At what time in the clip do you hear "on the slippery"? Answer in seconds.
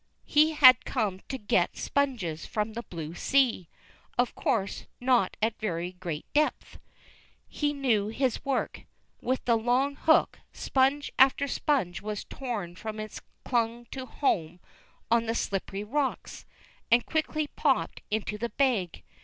15.11-15.83